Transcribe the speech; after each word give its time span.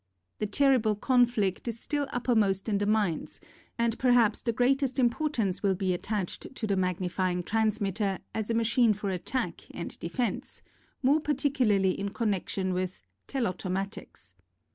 The 0.39 0.47
terrible 0.47 0.95
conflict 0.95 1.67
is 1.67 1.79
still 1.79 2.07
uppermost 2.09 2.67
in 2.67 2.79
the 2.79 2.87
minds 2.87 3.39
and 3.77 3.99
perhaps 3.99 4.41
the 4.41 4.51
greatest 4.51 4.97
import 4.97 5.37
ance 5.37 5.61
will 5.61 5.75
be 5.75 5.93
attached 5.93 6.55
to 6.55 6.65
the 6.65 6.75
Magnifying 6.75 7.43
Transmitter 7.43 8.17
as 8.33 8.49
a 8.49 8.55
machine 8.55 8.93
for 8.95 9.11
attack 9.11 9.65
and 9.69 9.99
defense, 9.99 10.63
more 11.03 11.19
particularly 11.19 11.91
in 11.99 12.09
connection 12.09 12.73
with 12.73 13.03
Tclautomatics. 13.27 14.33